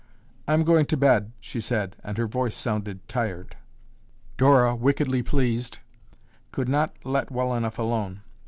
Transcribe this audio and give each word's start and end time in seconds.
"I'm 0.47 0.63
going 0.63 0.87
to 0.87 0.97
bed," 0.97 1.31
she 1.39 1.61
said 1.61 1.95
and 2.03 2.17
her 2.17 2.25
voice 2.25 2.55
sounded 2.55 3.07
tired. 3.07 3.55
Dora, 4.35 4.75
wickedly 4.75 5.21
pleased, 5.21 5.77
could 6.51 6.67
not 6.67 6.95
let 7.05 7.29
well 7.29 7.53
enough 7.53 7.77
alone. 7.77 8.23